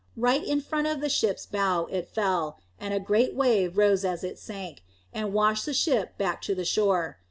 [0.17, 4.23] Right in front of the ship's bow it fell, and a great wave rose as
[4.23, 4.81] it sank,
[5.13, 7.19] and washed the ship back to the shore.